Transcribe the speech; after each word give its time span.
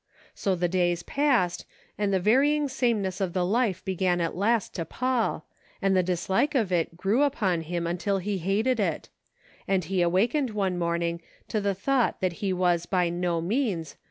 So 0.33 0.55
the 0.55 0.67
days 0.67 1.03
passed, 1.03 1.63
and 1.95 2.11
the 2.11 2.19
varying 2.19 2.67
sameness 2.67 3.21
of 3.21 3.33
the 3.33 3.45
life 3.45 3.85
began 3.85 4.19
at 4.19 4.35
last 4.35 4.73
to 4.73 4.83
pall, 4.83 5.45
and 5.79 5.95
the 5.95 6.01
dislike 6.01 6.55
of 6.55 6.71
it 6.71 6.97
grew 6.97 7.21
upon 7.21 7.61
him 7.61 7.85
until 7.85 8.17
he 8.17 8.39
hated 8.39 8.79
it; 8.79 9.09
and 9.67 9.83
he 9.83 10.01
awakened 10.01 10.49
one 10.49 10.79
morning 10.79 11.21
to 11.49 11.61
the 11.61 11.75
thought 11.75 12.19
that 12.19 12.33
he 12.41 12.51
was, 12.51 12.87
by 12.87 13.09
no 13.09 13.41
means. 13.41 13.95